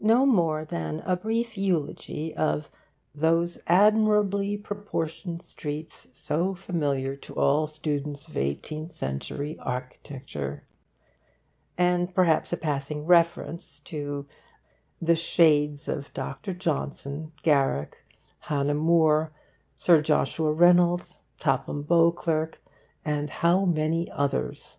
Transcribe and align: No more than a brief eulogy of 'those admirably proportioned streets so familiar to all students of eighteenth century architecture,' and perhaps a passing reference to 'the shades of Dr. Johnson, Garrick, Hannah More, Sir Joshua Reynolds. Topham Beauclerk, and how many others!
No 0.00 0.24
more 0.24 0.64
than 0.64 1.00
a 1.00 1.14
brief 1.14 1.58
eulogy 1.58 2.34
of 2.36 2.70
'those 3.14 3.58
admirably 3.66 4.56
proportioned 4.56 5.42
streets 5.42 6.08
so 6.10 6.54
familiar 6.54 7.14
to 7.16 7.34
all 7.34 7.66
students 7.66 8.26
of 8.26 8.34
eighteenth 8.38 8.92
century 8.94 9.58
architecture,' 9.58 10.64
and 11.76 12.14
perhaps 12.14 12.50
a 12.50 12.56
passing 12.56 13.04
reference 13.04 13.80
to 13.80 14.26
'the 15.02 15.16
shades 15.16 15.86
of 15.86 16.14
Dr. 16.14 16.54
Johnson, 16.54 17.32
Garrick, 17.42 17.98
Hannah 18.38 18.72
More, 18.72 19.32
Sir 19.76 20.00
Joshua 20.00 20.50
Reynolds. 20.50 21.18
Topham 21.38 21.82
Beauclerk, 21.82 22.56
and 23.04 23.28
how 23.28 23.66
many 23.66 24.10
others! 24.10 24.78